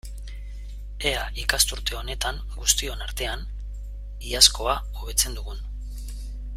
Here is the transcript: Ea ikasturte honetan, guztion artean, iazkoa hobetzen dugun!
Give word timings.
Ea 1.09 1.19
ikasturte 1.41 1.97
honetan, 1.99 2.39
guztion 2.55 3.05
artean, 3.07 3.45
iazkoa 4.31 4.77
hobetzen 5.01 5.41
dugun! 5.41 5.63